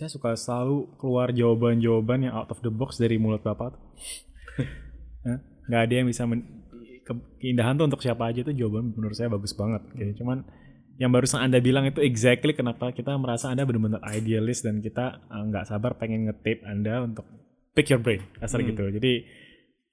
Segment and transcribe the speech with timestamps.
[0.00, 3.82] saya suka selalu keluar jawaban-jawaban yang out of the box dari mulut bapak tuh.
[5.20, 5.36] Ya,
[5.68, 6.64] nggak ada yang bisa men-
[7.04, 9.84] ke- keindahan tuh untuk siapa aja tuh jawaban menurut saya bagus banget.
[9.92, 10.48] Oke, Cuman
[10.96, 15.42] yang barusan anda bilang itu exactly kenapa kita merasa anda benar-benar idealis dan kita eh,
[15.44, 17.28] nggak sabar pengen ngetip anda untuk
[17.76, 18.80] pick your brain kasar gitu.
[18.96, 19.28] Jadi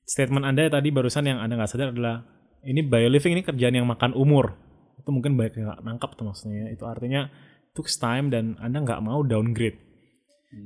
[0.07, 2.23] statement anda tadi barusan yang anda nggak sadar adalah
[2.63, 4.55] ini bioliving ini kerjaan yang makan umur.
[4.95, 6.71] Itu mungkin banyak yang nggak nangkap tuh maksudnya.
[6.71, 7.27] Itu artinya
[7.75, 9.86] took time dan anda nggak mau downgrade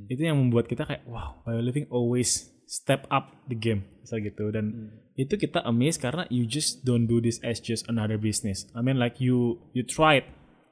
[0.10, 3.84] itu yang membuat kita kayak wow bioliving always step up the game.
[4.06, 4.54] Misal gitu.
[4.54, 8.70] Dan itu kita amazed karena you just don't do this as just another business.
[8.78, 10.30] I mean like you you tried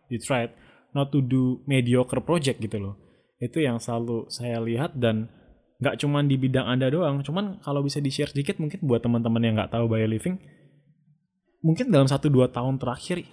[0.07, 0.53] you tried
[0.93, 2.95] not to do mediocre project gitu loh.
[3.41, 5.27] Itu yang selalu saya lihat dan
[5.79, 7.19] nggak cuman di bidang anda doang.
[7.25, 10.39] Cuman kalau bisa di share sedikit mungkin buat teman-teman yang nggak tahu bioliving
[11.59, 13.27] mungkin dalam satu dua tahun terakhir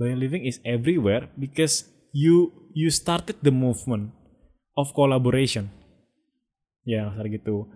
[0.00, 4.12] bioliving is everywhere because you you started the movement
[4.76, 5.72] of collaboration.
[6.86, 7.66] Ya, kasar gitu.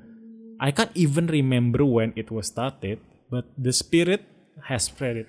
[0.61, 3.01] I can't even remember when it was started,
[3.33, 4.23] but the spirit
[4.69, 5.29] has spread it.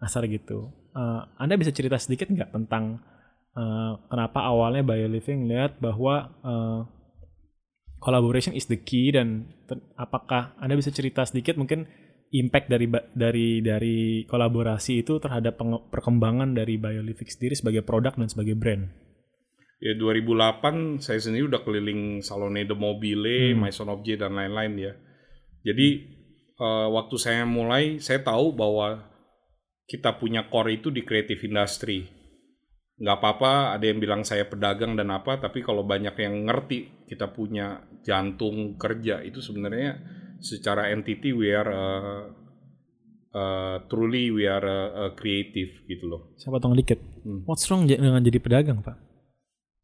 [0.00, 0.72] Kasar gitu.
[0.96, 2.98] Eh, anda bisa cerita sedikit nggak tentang
[3.54, 6.80] eh, kenapa awalnya BioLiving lihat bahwa eh,
[8.02, 9.50] collaboration is the key dan
[9.98, 11.86] apakah Anda bisa cerita sedikit mungkin
[12.30, 15.58] impact dari dari dari kolaborasi itu terhadap
[15.90, 19.07] perkembangan dari BioLiving sendiri sebagai produk dan sebagai brand?
[19.78, 23.62] Ya 2008 saya sendiri udah keliling Salone de Mobile, Hmm.
[23.62, 24.92] Maison Objet dan lain-lain ya.
[25.62, 25.88] Jadi
[26.58, 29.06] eh, waktu saya mulai saya tahu bahwa
[29.86, 32.10] kita punya core itu di creative industry.
[32.98, 37.30] Nggak apa-apa ada yang bilang saya pedagang dan apa, tapi kalau banyak yang ngerti kita
[37.30, 40.02] punya jantung kerja itu sebenarnya
[40.42, 42.22] secara entity we are eh,
[43.30, 46.34] eh, truly we are eh, creative gitu loh.
[46.34, 46.98] Saya potong dikit.
[47.22, 47.46] Hmm.
[47.46, 49.07] What's wrong dengan jadi pedagang, Pak?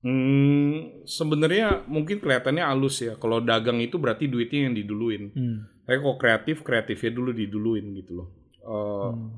[0.04, 3.16] Hmm, sebenarnya mungkin kelihatannya halus ya.
[3.16, 5.32] Kalau dagang itu berarti duitnya yang diduluin.
[5.32, 5.64] Hmm.
[5.88, 8.28] Tapi kalau kreatif, kreatifnya dulu diduluin gitu loh.
[8.60, 9.32] Eh, Hmm.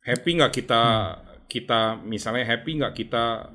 [0.00, 0.82] Happy nggak kita
[1.44, 3.52] kita misalnya happy nggak kita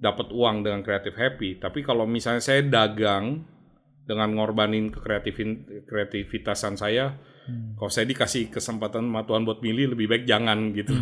[0.00, 1.60] dapat uang dengan kreatif happy.
[1.60, 3.44] Tapi kalau misalnya saya dagang
[4.08, 7.76] dengan ngorbanin ke kreatifin kreativitasan saya, Hmm.
[7.76, 10.96] kalau saya dikasih kesempatan sama Tuhan buat milih lebih baik jangan gitu.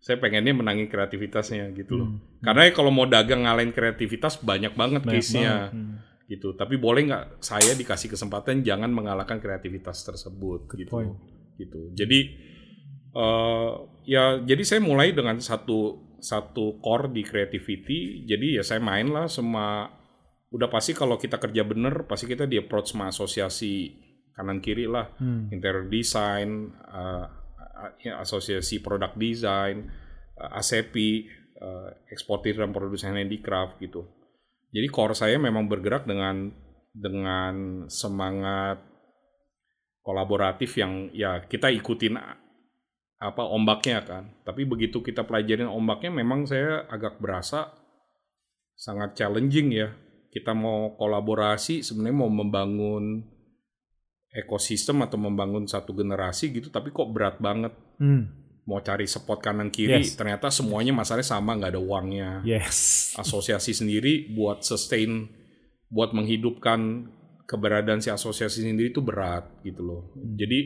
[0.00, 2.08] Saya pengennya menangin kreativitasnya gitu loh.
[2.40, 5.76] Karena ya kalau mau dagang ngalahin kreativitas banyak banget Banyak case-nya banget.
[5.76, 5.96] Hmm.
[6.24, 6.48] gitu.
[6.56, 10.88] Tapi boleh nggak saya dikasih kesempatan jangan mengalahkan kreativitas tersebut gitu.
[10.88, 11.12] point.
[11.60, 11.92] Gitu.
[11.92, 12.20] Jadi
[13.10, 13.70] eh
[14.06, 18.24] ya jadi saya mulai dengan satu satu core di creativity.
[18.24, 19.90] Jadi ya saya main lah sama
[20.50, 23.94] udah pasti kalau kita kerja bener pasti kita di approach sama asosiasi
[24.34, 25.46] kanan kiri lah Hmm.
[25.52, 27.26] interior design, eh,
[28.00, 29.88] ya, asosiasi produk design,
[30.36, 31.10] eh, ASEPI,
[31.60, 34.06] eh, eksportir dan produsen handicraft gitu.
[34.70, 36.54] Jadi core saya memang bergerak dengan
[36.90, 38.82] dengan semangat
[40.02, 42.18] kolaboratif yang ya kita ikutin
[43.20, 44.24] apa ombaknya kan.
[44.46, 47.68] Tapi begitu kita pelajarin ombaknya memang saya agak berasa
[48.78, 49.92] sangat challenging ya.
[50.30, 53.26] Kita mau kolaborasi sebenarnya mau membangun
[54.30, 58.30] ekosistem atau membangun satu generasi gitu tapi kok berat banget Hmm.
[58.64, 60.14] mau cari spot kanan kiri Yes.
[60.14, 63.10] ternyata semuanya masalahnya sama nggak ada uangnya Yes.
[63.18, 65.26] asosiasi sendiri buat sustain
[65.90, 67.10] buat menghidupkan
[67.44, 70.60] keberadaan si asosiasi sendiri itu berat gitu loh jadi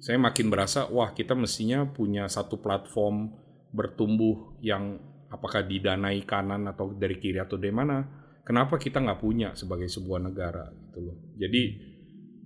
[0.00, 3.28] saya makin berasa wah kita mestinya punya satu platform
[3.68, 4.96] bertumbuh yang
[5.28, 8.08] apakah didanai kanan atau dari kiri atau dari mana
[8.40, 11.62] kenapa kita nggak punya sebagai sebuah negara gitu loh jadi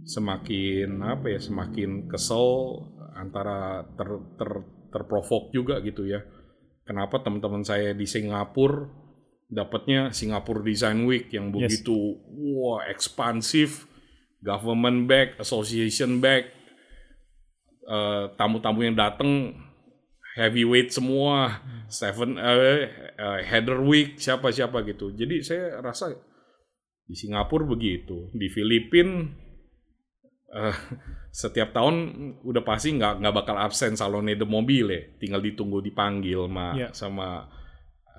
[0.03, 2.79] semakin apa ya semakin kesel
[3.15, 4.09] antara ter
[4.39, 4.51] ter
[4.93, 6.21] terprovok juga gitu ya
[6.85, 8.91] kenapa teman-teman saya di Singapura
[9.53, 11.81] dapatnya Singapore Design Week yang Yes.
[11.85, 12.19] begitu
[12.57, 13.87] wah ekspansif
[14.43, 16.51] government back association back
[17.87, 19.55] eh, tamu-tamu yang datang
[20.35, 21.61] heavyweight semua
[21.93, 26.17] seven eh, eh, header week siapa siapa gitu jadi saya rasa
[27.05, 29.29] di Singapura begitu di Filipina
[30.53, 30.77] eh,
[31.33, 31.97] setiap tahun
[32.45, 36.89] udah pasti nggak nggak bakal absen salone de mobile tinggal ditunggu dipanggil sama Iya.
[36.93, 37.29] sama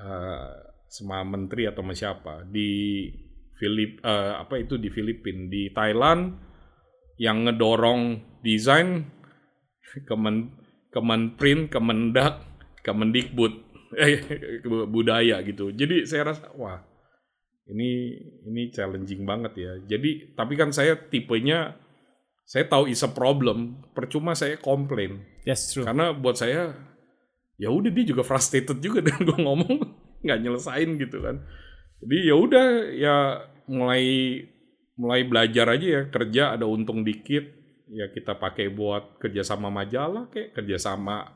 [0.02, 0.52] eh,
[0.90, 2.34] sama menteri atau sama siapa.
[2.50, 2.70] Di
[3.54, 6.34] Filip eh, apa itu di Filipina di Thailand
[7.22, 8.02] yang ngedorong
[8.42, 9.06] desain
[10.10, 10.58] kemen
[10.90, 12.42] kemenprint kemendak
[12.82, 13.54] kemendikbud
[13.98, 14.22] eh,
[14.94, 15.70] budaya gitu.
[15.70, 16.82] Jadi saya rasa wah
[17.70, 18.18] ini
[18.50, 19.72] ini challenging banget ya.
[19.86, 21.78] Jadi tapi kan saya tipenya
[22.44, 25.24] saya tahu is a problem percuma saya komplain.
[25.48, 25.88] Yes, true.
[25.88, 26.76] karena buat saya
[27.56, 29.78] ya udah dia juga frustrated juga dan gue ngomong.
[30.24, 31.44] Nggak nyelesain gitu kan.
[32.04, 33.16] Jadi ya udah ya
[33.72, 34.04] mulai
[35.00, 36.02] mulai belajar aja ya.
[36.12, 37.64] Kerja ada untung dikit
[37.94, 41.30] ya kita pakai buat kerja sama majalah kayak kerja sama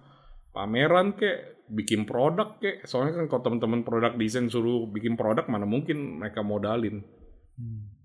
[0.56, 5.68] pameran kayak bikin produk kayak soalnya kan kalau teman-teman produk desain suruh bikin produk mana
[5.68, 7.04] mungkin mereka modalin.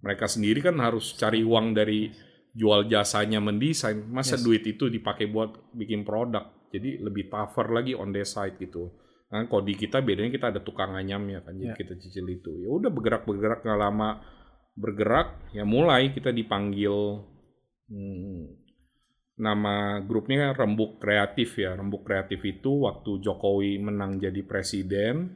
[0.03, 2.11] Mereka sendiri kan harus cari uang dari
[2.53, 4.45] jual jasanya mendesain masa Yes.
[4.45, 8.93] duit itu dipakai buat bikin produk jadi lebih tougher lagi on the side gitu
[9.33, 11.77] Nah, kalau di kita bedanya kita ada tukang anyamnya kan, jadi Ya.
[11.81, 12.53] kita cicil itu.
[12.61, 14.21] Ya udah bergerak-bergerak nggak lama
[14.77, 16.93] bergerak, ya mulai kita dipanggil
[17.89, 18.41] hmm,
[19.41, 21.73] nama grupnya Rembuk Kreatif ya.
[21.73, 25.33] Rembuk Kreatif itu waktu Jokowi menang jadi presiden,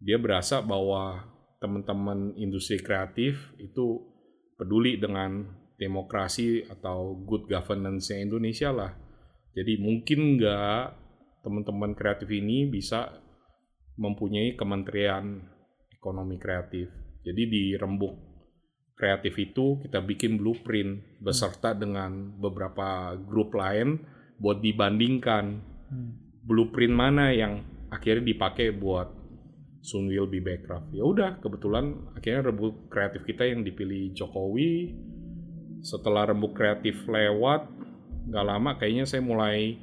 [0.00, 1.28] dia berasa bahwa
[1.60, 4.08] teman-teman industri kreatif itu
[4.56, 8.92] peduli dengan demokrasi atau good governance-nya Indonesia lah.
[9.54, 10.82] Jadi mungkin nggak
[11.46, 13.08] teman-teman kreatif ini bisa
[13.98, 15.38] mempunyai kementerian
[15.94, 16.90] ekonomi kreatif.
[17.22, 18.14] Jadi di rembuk
[18.98, 24.02] kreatif itu kita bikin blueprint beserta dengan beberapa grup lain
[24.42, 26.20] buat dibandingkan Hmm.
[26.44, 29.08] blueprint mana yang akhirnya dipakai buat
[29.80, 30.92] Soon Will Be Backcraft.
[30.92, 34.92] Ya udah, kebetulan akhirnya rembuk kreatif kita yang dipilih Jokowi.
[35.82, 37.68] Setelah rembuk kreatif lewat,
[38.28, 39.78] nggak lama kayaknya saya mulai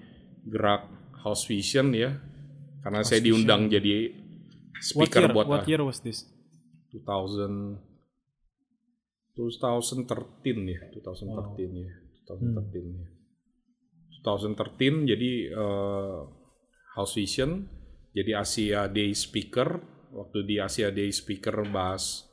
[0.45, 0.85] gerak
[1.25, 2.19] House Vision ya,
[2.85, 3.75] karena House saya diundang Vision.
[3.79, 3.95] jadi
[4.75, 6.27] What speaker year, buat what year was this?
[6.93, 7.81] 2000
[9.35, 10.07] 2013
[10.71, 11.93] ya, 2013 ya,
[12.23, 13.07] 2013 ya.
[14.23, 16.19] 2013 jadi eh,
[16.95, 17.67] House Vision
[18.15, 19.83] jadi Asia Day Speaker
[20.15, 22.23] waktu di Asia Day Speaker bahas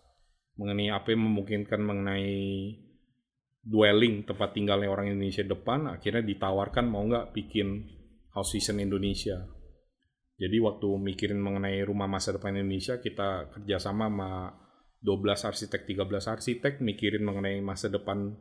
[0.54, 2.30] mengenai apa yang memungkinkan mengenai
[3.62, 7.86] dwelling tempat tinggalnya orang Indonesia depan akhirnya ditawarkan mau nggak bikin
[8.34, 9.38] House Vision Indonesia.
[10.42, 14.30] Jadi waktu mikirin mengenai rumah masa depan Indonesia kita kerjasama sama
[14.98, 18.34] 12 arsitek 13 arsitek mikirin mengenai masa depan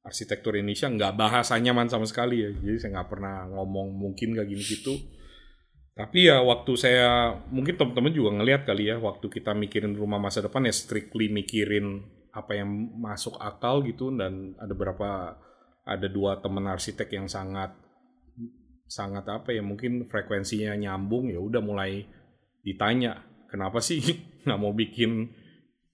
[0.00, 0.88] arsitektur Indonesia.
[0.88, 2.50] Nggak bahas anyaman sama sekali ya.
[2.56, 4.94] Jadi saya nggak pernah ngomong mungkin nggak gini gitu.
[5.92, 10.40] Tapi ya waktu saya mungkin teman-teman juga ngelihat kali ya waktu kita mikirin rumah masa
[10.40, 12.00] depan ya strictly mikirin
[12.32, 15.36] apa yang masuk akal gitu dan ada berapa
[15.84, 17.76] ada dua teman arsitek yang sangat
[18.88, 22.08] sangat apa ya mungkin frekuensinya nyambung ya udah mulai
[22.64, 23.20] ditanya
[23.52, 24.00] kenapa sih
[24.44, 25.28] nggak mau bikin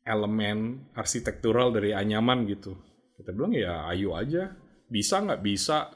[0.09, 2.49] elemen arsitektural dari anyaman?
[2.49, 2.73] gitu.
[3.21, 4.57] Kita bilang ya ayo aja.
[4.89, 5.93] Bisa nggak bisa?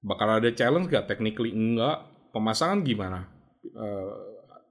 [0.00, 1.52] Bakal ada challenge nggak technically?
[1.52, 3.28] Enggak pemasangan gimana?
[3.66, 4.16] Eh,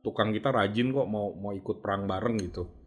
[0.02, 2.85] tukang kita rajin kok mau mau ikut perang bareng gitu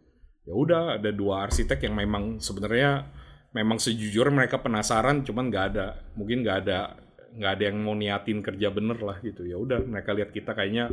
[0.49, 3.05] ya udah ada dua arsitek yang memang sebenarnya
[3.53, 5.85] memang sejujurnya mereka penasaran cuman nggak ada
[6.17, 6.97] mungkin nggak ada
[7.37, 9.45] nggak ada yang mau niatin kerja bener lah gitu.
[9.45, 10.89] Ya udah mereka lihat kita kayaknya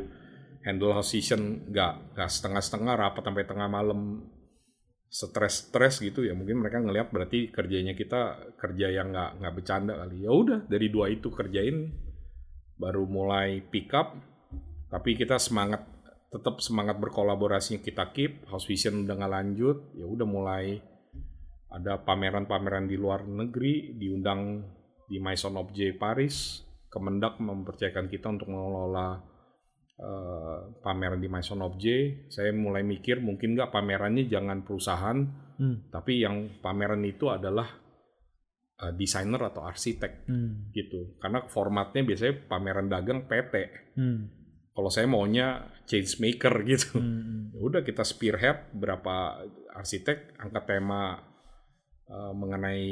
[0.61, 4.01] handle house season nggak nggak setengah-setengah rapat sampai tengah malam.
[5.07, 10.29] Stres-stres gitu ya mungkin mereka ngelihat berarti kerjanya kita kerja yang nggak nggak bercanda kali.
[10.29, 11.89] Ya udah dari dua itu kerjain
[12.77, 14.13] baru mulai pick up
[14.93, 15.96] tapi kita semangat
[16.27, 20.83] tetap semangat berkolaborasinya kita keep House Vision udah nggak lanjut ya udah mulai
[21.71, 24.63] ada pameran-pameran di luar negeri diundang
[25.07, 29.21] di Maison Objet Paris Kemendak mempercayakan kita untuk mengelola
[29.97, 35.19] eh, pameran di Maison Objet saya mulai mikir mungkin nggak pamerannya jangan perusahaan
[35.57, 35.89] Hmm.
[35.89, 37.65] tapi yang pameran itu adalah
[38.77, 40.69] eh, desainer atau arsitek Hmm.
[40.69, 43.55] gitu karena formatnya biasanya pameran dagang PT
[43.97, 44.29] Hmm.
[44.77, 46.99] kalau saya maunya change maker gitu.
[46.99, 47.55] Hmm.
[47.55, 51.23] ya udah kita spearhead berapa arsitek angkat tema
[52.11, 52.91] eh, mengenai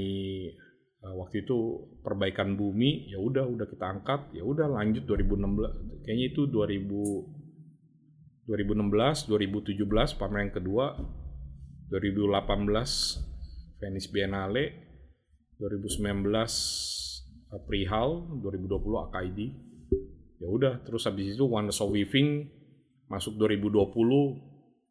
[1.03, 4.33] eh, waktu itu perbaikan bumi ya udah udah kita angkat.
[4.33, 7.45] Ya udah lanjut 2016 kayaknya itu 2000
[8.45, 11.01] 2016 2017 pameran yang kedua
[11.89, 14.65] 2018 Venice Biennale
[15.57, 16.29] 2019
[17.65, 18.09] Prihal
[18.45, 19.41] 2020 AKID
[20.43, 22.51] ya udah terus habis itu Wonders of Weaving
[23.09, 24.41] masuk 2020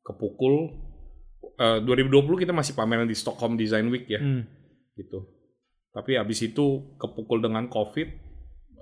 [0.02, 0.56] kepukul.
[1.56, 4.20] Eh, 2020 kita masih pameran di Stockholm Design Week ya.
[4.20, 4.46] Hmm.
[4.94, 5.26] gitu.
[5.90, 8.10] Tapi habis itu kepukul dengan COVID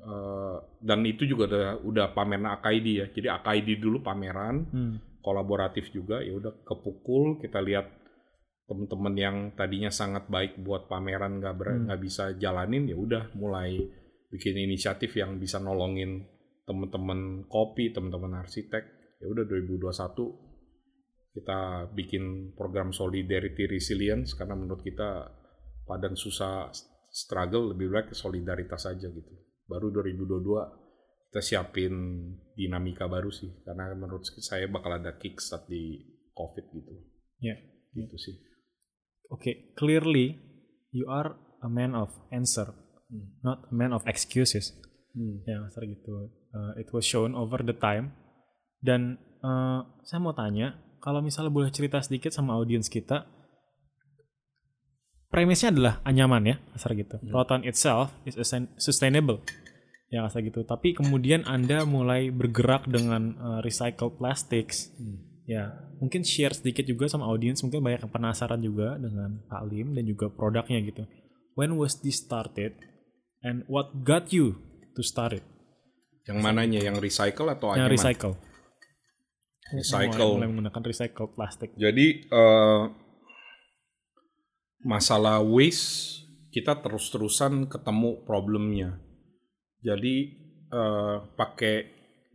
[0.02, 3.06] eh, dan itu juga udah, udah pameran AKID ya.
[3.14, 4.96] Jadi AKID dulu pameran Hmm.
[5.24, 6.20] kolaboratif juga.
[6.20, 7.40] Ya udah kepukul.
[7.40, 7.88] Kita lihat
[8.68, 11.92] teman-teman yang tadinya sangat baik buat pameran nggak Hmm.
[11.92, 13.76] nggak bisa jalanin ya udah mulai
[14.32, 16.24] bikin inisiatif yang bisa nolongin
[16.64, 18.84] teman-teman kopi teman-teman arsitek
[19.22, 21.60] ya udah 2021 kita
[21.96, 25.32] bikin program solidarity resilience karena menurut kita
[25.88, 26.74] padan susah
[27.08, 29.34] struggle lebih baik solidaritas aja gitu
[29.70, 31.94] baru 2022 kita siapin
[32.58, 36.04] dinamika baru sih karena menurut saya bakal ada kickstart di
[36.36, 37.12] covid gitu
[37.42, 37.58] Ya.
[37.92, 38.36] Gitu sih.
[39.34, 40.38] Oke, clearly
[40.94, 41.36] you are
[41.66, 42.72] a man of answer,
[43.42, 44.72] not a man of excuses.
[45.44, 46.32] Ya, kasar gitu.
[46.56, 48.16] Uh, it was shown over the time.
[48.82, 53.30] Dan uh, saya mau tanya, kalau misalnya boleh cerita sedikit sama audiens kita,
[55.30, 57.16] premisnya adalah anyaman ya, kasar gitu.
[57.30, 59.40] Rotan itself is sustain- sustainable.
[60.12, 60.66] Ya, kasar gitu.
[60.68, 64.92] Tapi kemudian Anda mulai bergerak dengan uh, recycled plastics.
[65.48, 65.72] Ya,
[66.04, 70.04] mungkin share sedikit juga sama audiens, mungkin banyak yang penasaran juga dengan Pak Lim dan
[70.04, 71.04] juga produknya gitu.
[71.56, 72.76] When was this started
[73.44, 74.60] and what got you
[74.96, 75.46] to start it?
[76.28, 77.96] Yang mananya yang recycle atau Yang anyaman?
[77.96, 78.34] recycle.
[79.72, 80.36] Recycle.
[80.36, 81.72] Mulai, mulai menggunakan recycled plastik.
[81.80, 82.84] Jadi eh,
[84.84, 89.00] masalah waste kita terus-terusan ketemu problemnya.
[89.80, 90.16] Jadi
[90.68, 91.76] eh, pakai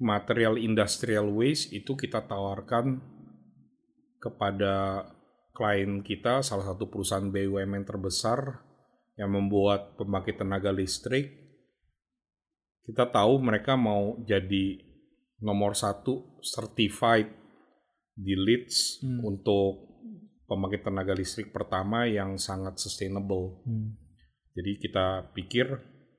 [0.00, 3.00] material industrial waste itu kita tawarkan
[4.20, 5.06] kepada
[5.56, 8.60] klien kita salah satu perusahaan BUMN terbesar
[9.16, 11.32] yang membuat pembangkit tenaga listrik.
[12.84, 14.85] Kita tahu mereka mau jadi
[15.40, 17.28] nomor satu certified
[18.16, 19.86] di Leeds untuk
[20.48, 23.60] pembangkit tenaga listrik pertama yang sangat sustainable.
[23.66, 23.98] Hmm.
[24.56, 25.68] Jadi kita pikir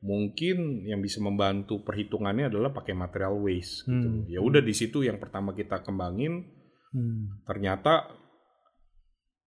[0.05, 3.89] mungkin yang bisa membantu perhitungannya adalah pakai material waste.
[3.89, 4.07] Gitu.
[4.07, 4.29] Hmm.
[4.29, 6.45] Ya udah di situ yang pertama kita kembangin.
[6.93, 7.41] Hmm.
[7.49, 8.13] Ternyata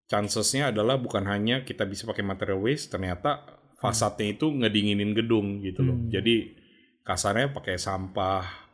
[0.08, 5.84] chancesnya adalah bukan hanya kita bisa pakai material waste, ternyata fasadnya itu ngedinginin gedung gitu
[5.84, 5.98] loh.
[5.98, 6.08] Hmm.
[6.08, 6.56] Jadi
[7.04, 8.67] kasarnya pakai sampah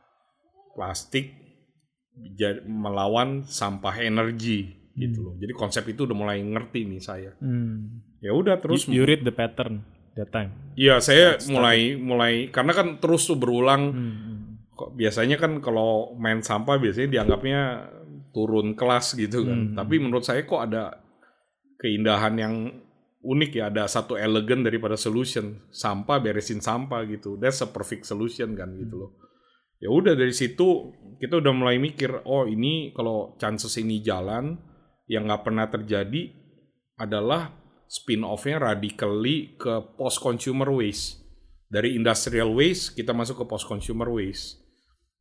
[0.74, 1.40] plastik
[2.66, 5.34] melawan sampah energi gitu loh.
[5.38, 7.30] Jadi konsep itu udah mulai ngerti nih saya.
[7.42, 7.98] Hmm.
[8.22, 9.82] Ya udah terus you, you read the pattern
[10.14, 10.54] that time.
[10.78, 13.82] Iya, saya mulai mulai karena kan terus tuh berulang.
[13.90, 14.34] Hmm.
[14.74, 17.90] Kok biasanya kan kalau main sampah biasanya dianggapnya
[18.34, 19.74] turun kelas gitu kan.
[19.74, 19.74] Hmm.
[19.74, 21.02] Tapi menurut saya kok ada
[21.78, 22.54] keindahan yang
[23.24, 25.58] unik ya, ada satu elegan daripada solution.
[25.74, 27.34] Sampah beresin sampah gitu.
[27.34, 29.10] That's a perfect solution kan gitu loh.
[29.82, 34.58] Ya udah dari situ kita udah mulai mikir, oh ini kalau chances ini jalan
[35.08, 36.32] yang nggak pernah terjadi
[36.98, 37.52] adalah
[37.88, 41.22] spin off-nya radically ke post consumer waste.
[41.68, 44.62] Dari industrial waste kita masuk ke post consumer waste.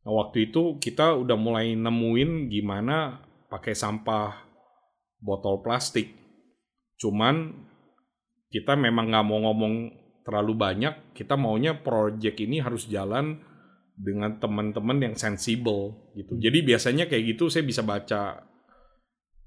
[0.04, 4.44] Nah, waktu itu kita udah mulai nemuin gimana pakai sampah
[5.24, 6.12] botol plastik.
[7.00, 7.56] Cuman
[8.52, 9.76] kita memang nggak mau ngomong
[10.28, 11.16] terlalu banyak.
[11.16, 13.40] Kita maunya project ini harus jalan
[13.94, 16.34] dengan teman-teman yang sensibel gitu.
[16.42, 18.42] Jadi biasanya kayak gitu saya bisa baca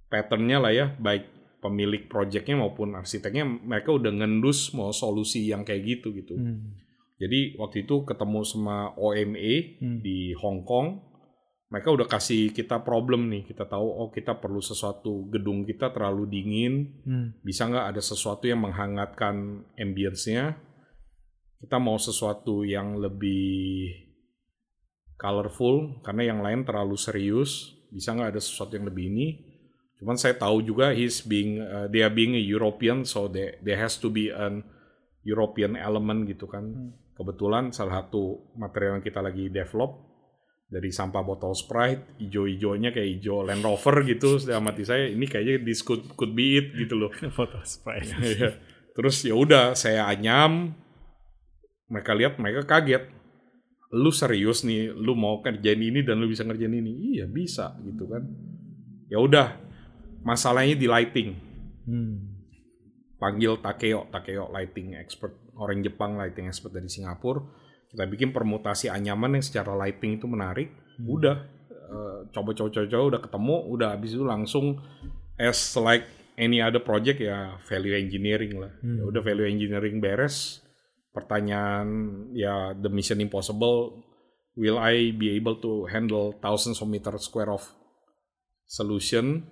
[0.07, 5.83] patternnya lah ya, baik pemilik projectnya maupun arsiteknya mereka udah ngendus mau solusi yang kayak
[5.99, 6.39] gitu gitu.
[6.39, 6.79] Hmm.
[7.17, 9.99] Jadi waktu itu ketemu sama OMA Hmm.
[10.05, 11.01] di Hong Kong,
[11.67, 13.51] mereka udah kasih kita problem nih.
[13.51, 17.29] Kita tahu oh kita perlu sesuatu gedung kita terlalu dingin, Hmm.
[17.43, 20.55] bisa nggak ada sesuatu yang menghangatkan ambience-nya?
[21.57, 24.06] Kita mau sesuatu yang lebih
[25.17, 27.77] colorful karena yang lain terlalu serius.
[27.91, 29.29] Bisa nggak ada sesuatu yang lebih ini?
[29.97, 33.81] Cuman saya tahu juga he's being uh, they are being a European so there there
[33.81, 34.61] has to be an
[35.25, 36.93] European element gitu kan.
[37.17, 40.07] Kebetulan salah satu material yang kita lagi develop
[40.67, 44.37] dari sampah botol Sprite, ijo-ijonya kayak ijo Land Rover gitu.
[44.37, 47.11] Sudah mati saya ini kayaknya this could, could be it gitu loh.
[47.37, 48.13] Foto sprite.
[48.21, 48.51] Iya.
[48.97, 50.75] Terus ya udah saya anyam.
[51.87, 53.07] Mereka lihat mereka kaget.
[53.95, 57.15] Lu serius nih, lu mau kerjain ini dan lu bisa ngerjain ini?
[57.15, 58.27] Iya bisa gitu kan.
[59.07, 59.55] Ya udah,
[60.27, 61.31] masalahnya di lighting.
[61.87, 62.15] Hmm.
[63.17, 67.41] Panggil Takeo, Takeo lighting expert, orang Jepang lighting expert dari Singapura.
[67.87, 70.69] Kita bikin permutasi anyaman yang secara lighting itu menarik.
[71.07, 74.83] Udah, eh, coba-coba-coba udah ketemu, udah habis itu langsung
[75.39, 76.05] as like
[76.37, 78.73] any other project ya value engineering lah.
[78.85, 80.66] Ya udah value engineering beres.
[81.17, 81.87] Pertanyaan
[82.37, 84.05] ya the mission impossible,
[84.53, 87.65] will I be able to handle thousands of meter square of
[88.69, 89.49] solution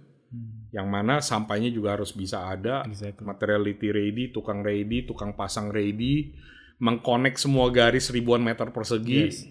[0.75, 3.23] yang mana sampahnya juga harus bisa ada, Exactly.
[3.23, 6.35] materiality ready, tukang ready, tukang pasang ready,
[6.83, 9.47] mengkonek semua garis ribuan meter persegi, Yes,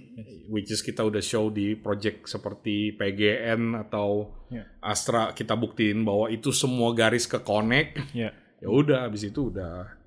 [0.52, 4.70] which is kita udah show di project seperti PGN atau Ya.
[4.86, 7.98] Astra kita buktiin bahwa itu semua garis ke connect.
[8.14, 8.36] Ya.
[8.62, 10.03] Ya udah, habis itu udah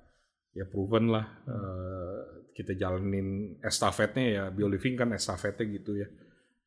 [0.57, 2.17] ya proven lah eh,
[2.51, 6.09] kita jalanin estafetnya ya bioliving kan estafetnya gitu ya.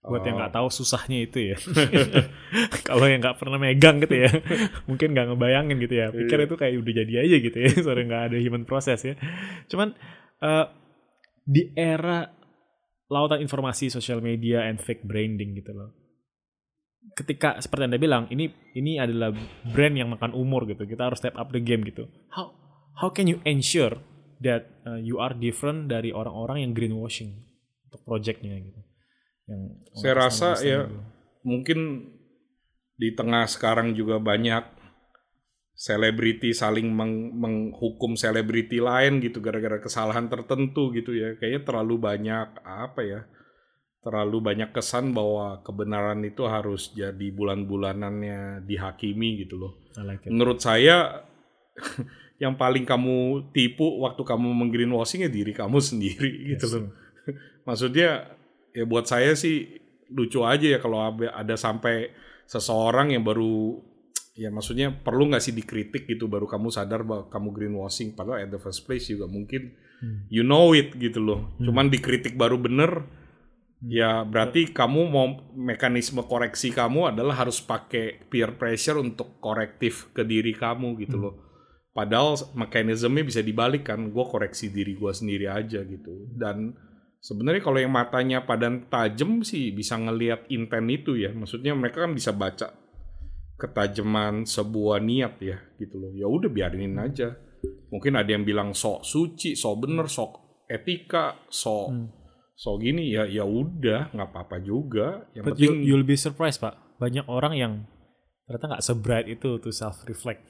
[0.00, 1.58] Buat yang Eh, nggak tahu susahnya itu ya.
[2.88, 4.30] Kalau yang nggak pernah megang gitu ya,
[4.88, 6.08] mungkin nggak ngebayangin gitu ya.
[6.08, 6.46] Pikir Iya.
[6.48, 9.14] itu kayak udah jadi aja gitu ya, soalnya nggak ada human process ya.
[9.68, 9.92] Cuman
[10.40, 10.66] eh,
[11.44, 12.30] di era
[13.10, 15.90] lautan informasi sosial media and fake branding gitu loh.
[17.16, 19.32] ketika seperti anda bilang ini ini adalah
[19.66, 22.52] brand yang makan umur gitu kita harus step up the game gitu how
[22.98, 24.00] how can you ensure
[24.40, 27.44] that uh, you are different dari orang-orang yang greenwashing
[27.86, 28.80] untuk projectnya gitu
[29.50, 29.62] yang
[29.94, 30.98] Saya rasa ya gitu.
[31.46, 31.78] mungkin
[33.00, 34.80] di tengah sekarang juga banyak
[35.80, 41.40] selebriti saling meng- menghukum selebriti lain gitu gara-gara kesalahan tertentu gitu ya.
[41.40, 43.20] Kayaknya terlalu banyak apa ya?
[44.04, 49.72] Terlalu banyak kesan bahwa kebenaran itu harus jadi bulan-bulanannya dihakimi gitu loh.
[49.96, 50.28] I like it.
[50.28, 51.24] Menurut saya
[52.42, 56.74] yang paling kamu tipu waktu kamu menggreenwashing ya diri kamu sendiri gitu Yes.
[56.76, 56.90] loh.
[57.68, 58.32] Maksudnya
[58.72, 59.78] ya buat saya sih
[60.10, 62.10] lucu aja ya kalau ada sampai
[62.46, 63.78] seseorang yang baru
[64.34, 68.48] ya maksudnya perlu nggak sih dikritik gitu baru kamu sadar bahwa kamu greenwashing padahal at
[68.48, 70.24] the first place juga mungkin Hmm.
[70.32, 71.52] you know it gitu loh.
[71.60, 73.04] Cuman dikritik baru bener
[73.84, 80.24] ya berarti kamu mau mekanisme koreksi kamu adalah harus pakai peer pressure untuk korektif ke
[80.24, 81.34] diri kamu gitu loh.
[82.00, 86.32] Padahal mekanismenya bisa dibalik kan, gue koreksi diri gue sendiri aja gitu.
[86.32, 86.72] Dan
[87.20, 91.28] sebenarnya kalau yang matanya padan tajam sih bisa ngelihat intent itu ya.
[91.36, 92.72] Maksudnya mereka kan bisa baca
[93.60, 96.16] ketajaman sebuah niat ya gitu loh.
[96.16, 97.36] Ya udah biarinin aja.
[97.92, 102.16] Mungkin ada yang bilang sok suci, sok bener, sok etika, sok
[102.56, 105.28] sok gini ya ya udah nggak apa-apa juga.
[105.36, 107.72] Yang But penting you, you'll be surprised pak, banyak orang yang
[108.48, 110.48] ternyata nggak sebright itu to self reflect.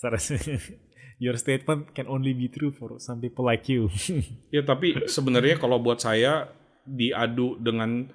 [1.24, 3.88] Your statement can only be true for some people like you.
[4.54, 6.52] Ya tapi sebenarnya kalau buat saya
[6.84, 8.12] diadu dengan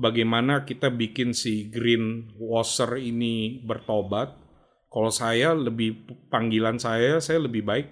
[0.00, 4.32] bagaimana kita bikin si green washer ini bertobat.
[4.90, 7.86] Kalau saya lebih panggilan saya saya lebih baik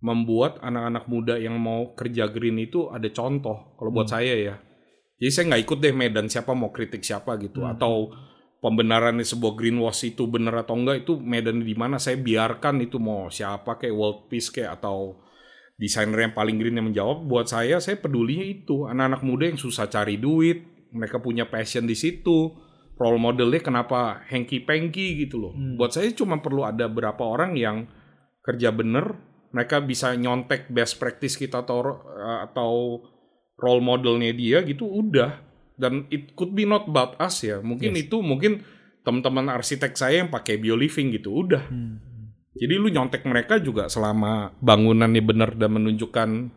[0.00, 3.76] membuat anak-anak muda yang mau kerja green itu ada contoh.
[3.76, 4.56] Kalau buat saya ya.
[5.20, 8.08] Jadi saya nggak ikut deh medan siapa mau kritik siapa gitu atau
[8.60, 13.32] pembenarannya sebuah greenwash itu benar atau enggak itu medan di mana saya biarkan itu mau
[13.32, 15.20] siapa kayak World Peace kayak atau
[15.80, 17.24] desainer yang paling green yang menjawab.
[17.24, 18.84] Buat saya saya pedulinya itu.
[18.84, 22.52] Anak-anak muda yang susah cari duit mereka punya passion di situ
[23.00, 25.52] role modelnya kenapa Hengki Pengki gitu loh.
[25.80, 27.88] Buat saya cuma perlu ada berapa orang yang
[28.44, 29.16] kerja bener
[29.50, 31.96] mereka bisa nyontek best practice kita atau
[32.44, 32.72] atau
[33.56, 35.49] role modelnya dia gitu udah
[35.80, 38.60] dan it could be not about us ya mungkin itu mungkin
[39.00, 41.64] teman-teman arsitek saya yang pakai bioliving gitu udah
[42.52, 46.52] jadi lu nyontek mereka juga selama bangunannya benar dan menunjukkan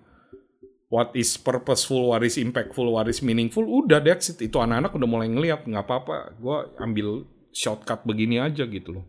[0.93, 4.37] what is purposeful, what is impactful, what is meaningful, udah that's it.
[4.45, 7.07] Itu anak-anak udah mulai ngeliat, nggak apa-apa, gue ambil
[7.49, 9.05] shortcut begini aja gitu loh.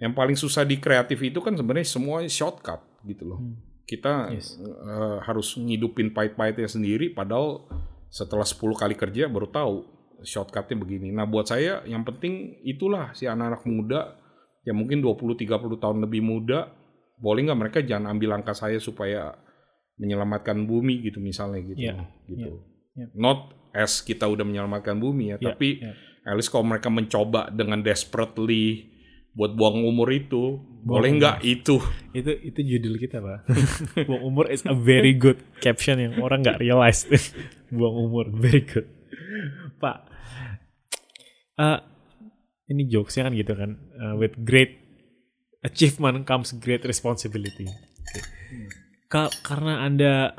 [0.00, 3.40] Yang paling susah di kreatif itu kan sebenarnya semua shortcut gitu loh.
[3.84, 4.56] Kita Yes.
[4.56, 7.68] eh, harus ngidupin pahit-pahitnya sendiri, padahal
[8.12, 9.76] setelah 10 kali kerja baru tahu
[10.20, 11.08] shortcutnya begini.
[11.10, 14.00] Nah buat saya yang penting itulah si anak-anak muda
[14.62, 16.70] yang mungkin 20-30 tahun lebih muda,
[17.18, 19.34] boleh nggak mereka jangan ambil langkah saya supaya
[19.98, 21.82] menyelamatkan bumi gitu misalnya gitu.
[21.82, 21.94] Iya,
[22.30, 22.50] gitu.
[22.94, 23.06] iya.
[23.16, 25.92] Not as kita udah menyelamatkan bumi ya, Iya, tapi iya.
[26.28, 28.92] at least kalau mereka mencoba dengan desperately
[29.32, 31.78] buat buang umur itu, boleh nggak itu?
[32.12, 33.46] itu itu judul kita pak.
[34.08, 37.06] Buang umur is a very good caption yang orang nggak realize.
[37.74, 38.86] Buang umur very good.
[39.78, 40.06] Pak,
[41.58, 41.78] eh,
[42.70, 43.70] ini jokesnya kan gitu kan.
[43.78, 44.82] Eh, with great
[45.62, 47.66] achievement comes great responsibility.
[47.66, 48.20] Oke.
[49.06, 50.34] Ka- karena anda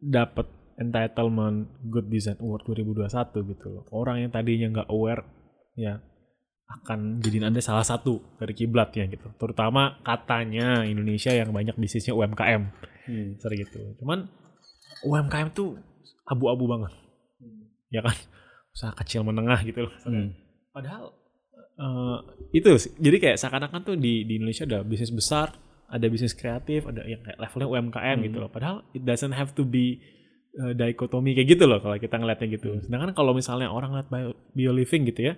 [0.00, 3.84] dapat entitlement Good Design Award 2021 gitu loh.
[3.92, 5.24] Orang yang tadinya nggak aware
[5.76, 6.00] ya
[6.66, 9.30] akan jadiin Anda salah satu dari kiblatnya gitu.
[9.38, 12.62] Terutama katanya Indonesia yang banyak bisnisnya UMKM.
[13.38, 13.78] Sering gitu.
[14.02, 14.26] Cuman
[15.06, 15.78] UMKM tuh
[16.26, 16.92] abu-abu banget.
[17.94, 18.16] Ya kan?
[18.74, 19.94] Usaha kecil menengah gitu loh.
[20.74, 21.14] Padahal
[21.78, 22.18] eh,
[22.50, 25.54] itu jadi kayak seakan-akan tuh di di Indonesia ada bisnis besar,
[25.86, 28.50] ada bisnis kreatif, ada yang kayak levelnya UMKM gitu loh.
[28.50, 30.02] Padahal it doesn't have to be
[30.60, 32.68] uh, dikotomi kayak gitu loh kalau kita ngeliatnya gitu.
[32.82, 35.34] Sedangkan kalau misalnya orang ngeliat bio, bio living gitu ya,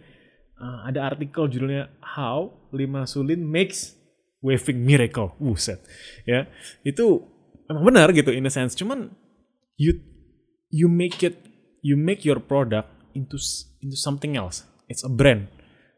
[0.59, 3.97] uh, ada artikel judulnya How Lima Sulin Makes
[4.43, 5.35] Waving Miracle.
[5.39, 5.83] Buset.
[6.27, 6.47] Ya,
[6.87, 7.25] itu
[7.67, 8.75] emang benar gitu in a sense.
[8.79, 9.15] Cuman
[9.79, 9.99] you
[10.71, 11.39] you make it
[11.83, 13.39] you make your product into
[13.83, 14.67] into something else.
[14.87, 15.51] It's a brand.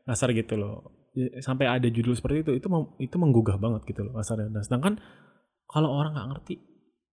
[0.09, 0.93] Kasar gitu loh.
[1.13, 2.69] Ya, Sampai ada judul seperti itu, itu
[3.03, 4.49] itu menggugah banget gitu loh kasarnya.
[4.49, 5.03] Nah, sedangkan
[5.67, 6.55] kalau orang nggak ngerti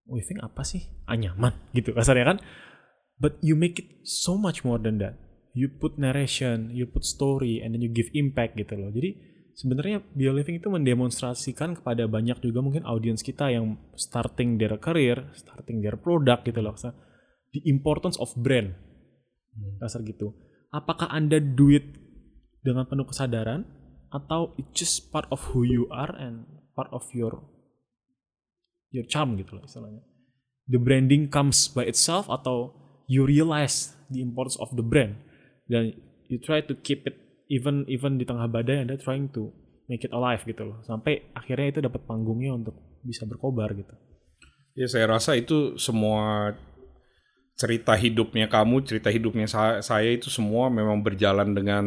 [0.07, 0.85] waving apa sih?
[1.05, 2.37] Ah, nyaman gitu kasarnya kan.
[3.17, 5.17] But you make it so much more than that.
[5.57, 8.93] You put narration, you put story, and then you give impact gitu loh.
[8.93, 9.17] Jadi
[9.57, 15.33] sebenarnya bio living itu mendemonstrasikan kepada banyak juga mungkin audiens kita yang starting their career,
[15.33, 16.77] starting their product gitu loh.
[17.57, 18.77] The importance of brand.
[19.81, 20.37] Kasar gitu.
[20.71, 21.95] apakah anda do it
[22.63, 23.63] dengan penuh kesadaran
[24.11, 27.43] atau it's just part of who you are and part of your
[28.91, 30.03] your charm gitu loh istilahnya
[30.67, 32.71] the branding comes by itself atau
[33.07, 35.19] you realize the importance of the brand
[35.71, 35.93] dan
[36.27, 37.15] you try to keep it
[37.47, 39.51] even even di tengah badai anda trying to
[39.87, 43.95] make it alive gitu loh sampai akhirnya itu dapat panggungnya untuk bisa berkobar gitu
[44.77, 46.53] Ya saya rasa itu semua
[47.57, 51.85] cerita hidupnya kamu, cerita hidupnya saya, saya itu semua memang berjalan dengan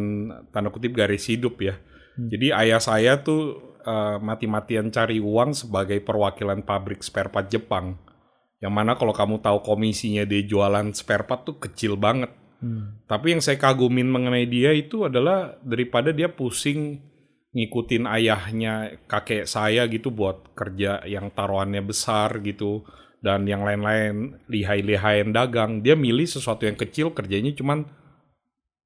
[0.51, 1.79] tanda kutip garis hidup ya.
[2.19, 7.95] Jadi ayah saya tuh uh, mati-matian cari uang sebagai perwakilan pabrik spare part Jepang.
[8.59, 12.35] Yang mana kalau kamu tahu komisinya dia jualan spare part tuh kecil banget.
[13.09, 17.01] Tapi yang saya kagumin mengenai dia itu adalah daripada dia pusing
[17.51, 22.87] ngikutin ayahnya kakek saya gitu buat kerja yang taruhannya besar gitu
[23.25, 25.81] dan yang lain-lain lihai-lihain dagang.
[25.81, 27.89] Dia milih sesuatu yang kecil kerjanya cuman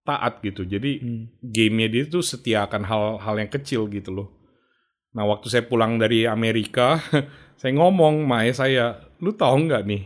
[0.06, 0.62] taat gitu.
[0.64, 1.02] Jadi
[1.42, 4.28] gamenya dia tuh setia akan hal-hal yang kecil gitu loh.
[5.14, 6.98] Nah waktu saya pulang dari Amerika
[7.60, 8.84] saya ngomong sama ayah saya
[9.18, 10.02] lu tahu nggak nih?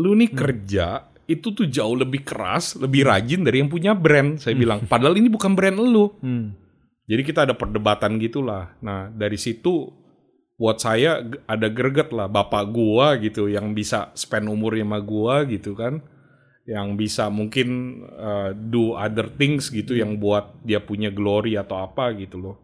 [0.00, 4.58] Lu nih kerja itu tuh jauh lebih keras lebih rajin dari yang punya brand saya
[4.58, 6.46] bilang padahal ini bukan brand lu hmm.
[7.06, 8.74] jadi kita ada perdebatan gitulah.
[8.80, 10.02] Nah dari situ
[10.62, 11.18] buat saya
[11.50, 15.98] ada greget lah bapak gua gitu yang bisa spend umurnya sama gua gitu kan,
[16.70, 22.14] yang bisa mungkin uh, do other things gitu yang buat dia punya glory atau apa
[22.14, 22.56] gitu loh.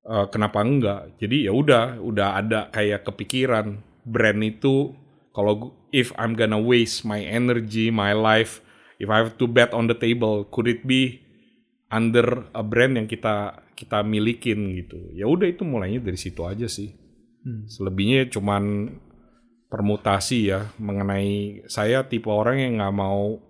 [0.00, 1.20] Uh, kenapa enggak?
[1.20, 4.96] Jadi ya udah, udah ada kayak kepikiran brand itu
[5.36, 8.62] kalau if I'm gonna waste my energy, my life,
[8.98, 11.22] if I have to bet on the table, could it be
[11.90, 15.10] under a brand yang kita kita milikin gitu.
[15.16, 16.94] Ya udah itu mulainya dari situ aja sih.
[17.66, 18.94] Selebihnya cuman
[19.72, 23.40] permutasi ya mengenai saya tipe orang yang nggak mau.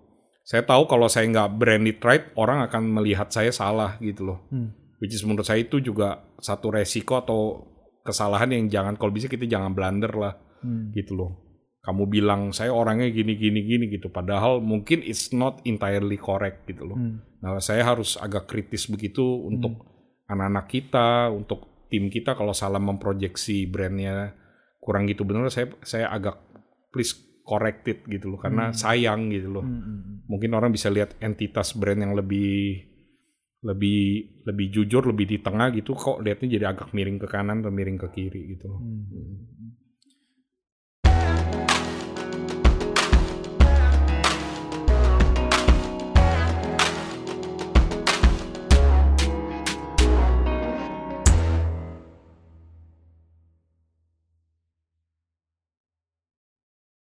[0.47, 4.39] Saya tahu kalau saya nggak branded right, orang akan melihat saya salah gitu loh.
[4.49, 4.73] Hmm.
[5.03, 7.67] Which is menurut saya itu juga satu resiko atau
[8.01, 10.93] kesalahan yang jangan kalau bisa kita jangan blunder lah Hmm.
[10.93, 11.50] gitu loh.
[11.81, 16.85] Kamu bilang saya orangnya gini gini gini gitu, padahal mungkin it's not entirely correct gitu
[16.85, 16.97] loh.
[16.97, 17.25] Hmm.
[17.41, 19.81] Nah, saya harus agak kritis begitu untuk
[20.29, 24.37] anak-anak kita, untuk tim kita kalau salah memproyeksi brandnya
[24.77, 26.37] kurang gitu bener, saya saya agak
[26.93, 29.65] please correct it gitu loh, karena sayang gitu loh.
[29.65, 30.17] Hmm, hmm, hmm.
[30.29, 32.77] Mungkin orang bisa lihat entitas brand yang lebih
[33.65, 34.01] lebih
[34.45, 37.97] lebih jujur, lebih di tengah gitu, kok lihatnya jadi agak miring ke kanan atau miring
[37.97, 38.69] ke kiri gitu.
[38.69, 38.81] loh.
[38.85, 39.80] Hmm.